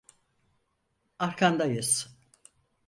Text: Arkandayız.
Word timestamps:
Arkandayız. 1.19 2.13